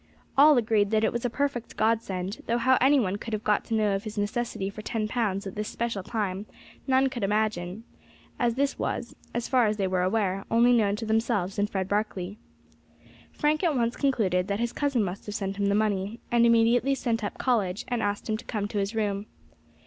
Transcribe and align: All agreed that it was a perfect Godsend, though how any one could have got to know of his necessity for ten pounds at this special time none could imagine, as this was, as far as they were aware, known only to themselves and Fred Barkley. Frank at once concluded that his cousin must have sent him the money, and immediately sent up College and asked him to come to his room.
All 0.35 0.57
agreed 0.57 0.89
that 0.89 1.03
it 1.03 1.13
was 1.13 1.25
a 1.25 1.29
perfect 1.29 1.77
Godsend, 1.77 2.41
though 2.47 2.57
how 2.57 2.75
any 2.81 2.99
one 2.99 3.17
could 3.17 3.33
have 3.33 3.43
got 3.43 3.63
to 3.65 3.75
know 3.75 3.93
of 3.93 4.03
his 4.03 4.17
necessity 4.17 4.67
for 4.67 4.81
ten 4.81 5.07
pounds 5.07 5.45
at 5.45 5.53
this 5.53 5.67
special 5.67 6.01
time 6.01 6.47
none 6.87 7.07
could 7.07 7.21
imagine, 7.23 7.83
as 8.39 8.55
this 8.55 8.79
was, 8.79 9.15
as 9.35 9.47
far 9.47 9.67
as 9.67 9.77
they 9.77 9.85
were 9.85 10.01
aware, 10.01 10.43
known 10.49 10.81
only 10.81 10.95
to 10.95 11.05
themselves 11.05 11.59
and 11.59 11.69
Fred 11.69 11.87
Barkley. 11.87 12.39
Frank 13.31 13.63
at 13.63 13.75
once 13.77 13.95
concluded 13.95 14.47
that 14.47 14.59
his 14.59 14.73
cousin 14.73 15.03
must 15.03 15.27
have 15.27 15.35
sent 15.35 15.57
him 15.57 15.67
the 15.67 15.75
money, 15.75 16.19
and 16.31 16.47
immediately 16.47 16.95
sent 16.95 17.23
up 17.23 17.37
College 17.37 17.85
and 17.87 18.01
asked 18.01 18.27
him 18.27 18.37
to 18.37 18.45
come 18.45 18.67
to 18.69 18.79
his 18.79 18.95
room. 18.95 19.27